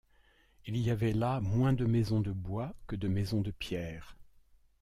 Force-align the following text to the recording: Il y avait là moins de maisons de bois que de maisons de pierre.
Il 0.65 0.77
y 0.77 0.89
avait 0.89 1.13
là 1.13 1.39
moins 1.41 1.73
de 1.73 1.85
maisons 1.85 2.21
de 2.21 2.31
bois 2.31 2.73
que 2.87 2.95
de 2.95 3.07
maisons 3.07 3.41
de 3.41 3.51
pierre. 3.51 4.17